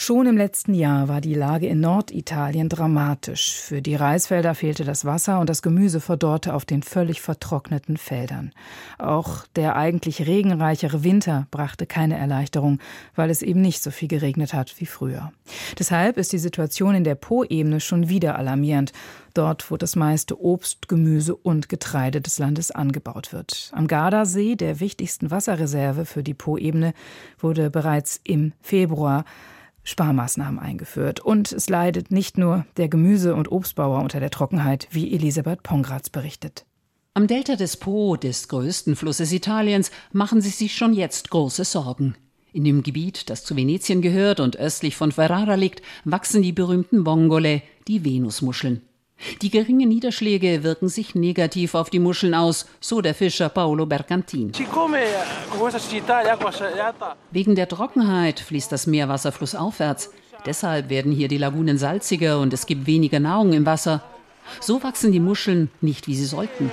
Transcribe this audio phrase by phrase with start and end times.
[0.00, 3.58] Schon im letzten Jahr war die Lage in Norditalien dramatisch.
[3.60, 8.52] Für die Reisfelder fehlte das Wasser und das Gemüse verdorrte auf den völlig vertrockneten Feldern.
[8.98, 12.78] Auch der eigentlich regenreichere Winter brachte keine Erleichterung,
[13.16, 15.32] weil es eben nicht so viel geregnet hat wie früher.
[15.80, 18.92] Deshalb ist die Situation in der Po-Ebene schon wieder alarmierend.
[19.34, 23.72] Dort, wo das meiste Obst, Gemüse und Getreide des Landes angebaut wird.
[23.74, 26.94] Am Gardasee, der wichtigsten Wasserreserve für die Po-Ebene,
[27.40, 29.24] wurde bereits im Februar
[29.88, 31.20] Sparmaßnahmen eingeführt.
[31.20, 36.10] Und es leidet nicht nur der Gemüse- und Obstbauer unter der Trockenheit, wie Elisabeth Pongratz
[36.10, 36.64] berichtet.
[37.14, 42.14] Am Delta des Po, des größten Flusses Italiens, machen sie sich schon jetzt große Sorgen.
[42.52, 47.04] In dem Gebiet, das zu Venetien gehört und östlich von Ferrara liegt, wachsen die berühmten
[47.04, 48.82] Bongole, die Venusmuscheln.
[49.42, 54.52] Die geringen Niederschläge wirken sich negativ auf die Muscheln aus, so der Fischer Paolo Bergantin.
[57.30, 60.10] Wegen der Trockenheit fließt das Meerwasser flussaufwärts.
[60.46, 64.02] Deshalb werden hier die Lagunen salziger und es gibt weniger Nahrung im Wasser.
[64.60, 66.70] So wachsen die Muscheln nicht, wie sie sollten.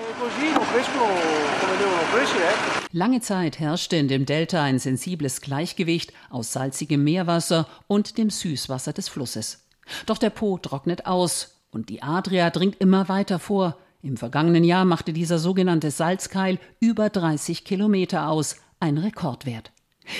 [2.91, 8.93] Lange Zeit herrschte in dem Delta ein sensibles Gleichgewicht aus salzigem Meerwasser und dem Süßwasser
[8.93, 9.65] des Flusses.
[10.05, 13.77] Doch der Po trocknet aus und die Adria dringt immer weiter vor.
[14.01, 19.71] Im vergangenen Jahr machte dieser sogenannte Salzkeil über 30 Kilometer aus, ein Rekordwert.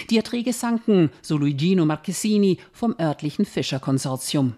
[0.10, 4.56] Die Erträge sanken, so Luigino Marchesini vom örtlichen Fischerkonsortium.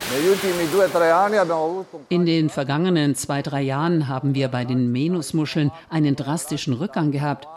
[2.09, 7.47] In den vergangenen zwei, drei Jahren haben wir bei den Menusmuscheln einen drastischen Rückgang gehabt.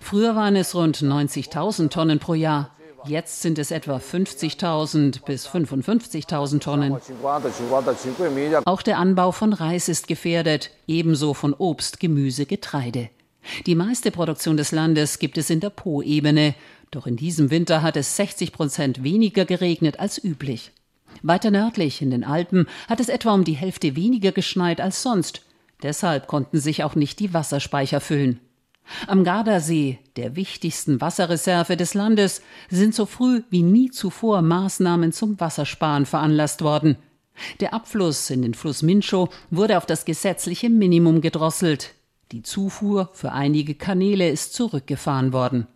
[0.00, 2.70] Früher waren es rund 90.000 Tonnen pro Jahr.
[3.06, 6.96] Jetzt sind es etwa 50.000 bis 55.000 Tonnen.
[8.64, 13.10] Auch der Anbau von Reis ist gefährdet, ebenso von Obst, Gemüse, Getreide.
[13.66, 16.54] Die meiste Produktion des Landes gibt es in der Po-Ebene,
[16.90, 20.72] doch in diesem Winter hat es 60 Prozent weniger geregnet als üblich.
[21.22, 25.42] Weiter nördlich, in den Alpen, hat es etwa um die Hälfte weniger geschneit als sonst.
[25.82, 28.40] Deshalb konnten sich auch nicht die Wasserspeicher füllen.
[29.06, 35.38] Am Gardasee, der wichtigsten Wasserreserve des Landes, sind so früh wie nie zuvor Maßnahmen zum
[35.40, 36.96] Wassersparen veranlasst worden.
[37.60, 41.94] Der Abfluss in den Fluss Mincho wurde auf das gesetzliche Minimum gedrosselt.
[42.32, 45.66] Die Zufuhr für einige Kanäle ist zurückgefahren worden.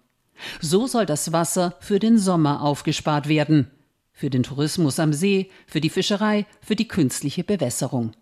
[0.60, 3.71] So soll das Wasser für den Sommer aufgespart werden.
[4.12, 8.12] Für den Tourismus am See, für die Fischerei, für die künstliche Bewässerung.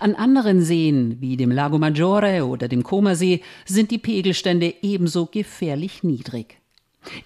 [0.00, 6.02] An anderen Seen, wie dem Lago Maggiore oder dem Comersee, sind die Pegelstände ebenso gefährlich
[6.02, 6.62] niedrig.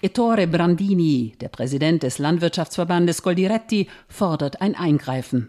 [0.01, 5.47] Ettore Brandini, der Präsident des Landwirtschaftsverbandes Goldiretti, fordert ein Eingreifen.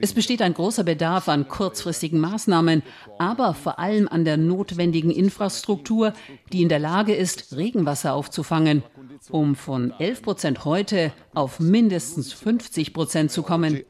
[0.00, 2.82] Es besteht ein großer Bedarf an kurzfristigen Maßnahmen,
[3.18, 6.14] aber vor allem an der notwendigen Infrastruktur,
[6.52, 8.82] die in der Lage ist, Regenwasser aufzufangen
[9.30, 13.82] um von 11 Prozent heute auf mindestens 50 Prozent zu kommen.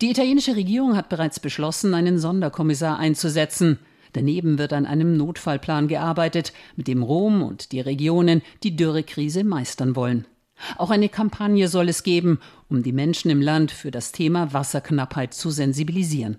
[0.00, 3.78] Die italienische Regierung hat bereits beschlossen, einen Sonderkommissar einzusetzen.
[4.12, 9.96] Daneben wird an einem Notfallplan gearbeitet, mit dem Rom und die Regionen die Dürrekrise meistern
[9.96, 10.26] wollen.
[10.76, 15.34] Auch eine Kampagne soll es geben, um die Menschen im Land für das Thema Wasserknappheit
[15.34, 16.38] zu sensibilisieren.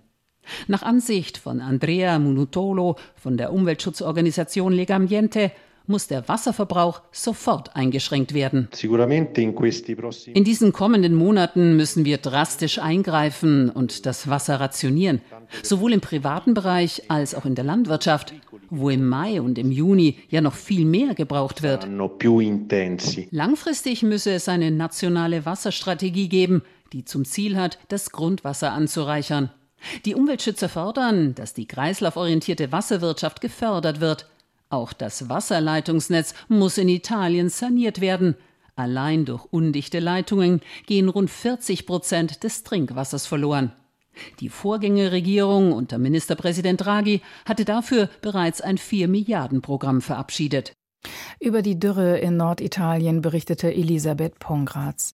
[0.67, 5.51] Nach Ansicht von Andrea Munutolo von der Umweltschutzorganisation Legambiente
[5.89, 8.69] muss der Wasserverbrauch sofort eingeschränkt werden.
[10.33, 15.21] In diesen kommenden Monaten müssen wir drastisch eingreifen und das Wasser rationieren,
[15.63, 18.33] sowohl im privaten Bereich als auch in der Landwirtschaft,
[18.69, 21.87] wo im Mai und im Juni ja noch viel mehr gebraucht wird.
[23.31, 26.61] Langfristig müsse es eine nationale Wasserstrategie geben,
[26.93, 29.51] die zum Ziel hat, das Grundwasser anzureichern.
[30.05, 34.27] Die Umweltschützer fordern, dass die kreislauforientierte Wasserwirtschaft gefördert wird.
[34.69, 38.35] Auch das Wasserleitungsnetz muss in Italien saniert werden.
[38.75, 43.73] Allein durch undichte Leitungen gehen rund 40 Prozent des Trinkwassers verloren.
[44.39, 50.73] Die Vorgängerregierung unter Ministerpräsident Draghi hatte dafür bereits ein 4 Milliarden Programm verabschiedet.
[51.39, 55.13] Über die Dürre in Norditalien berichtete Elisabeth Pongratz.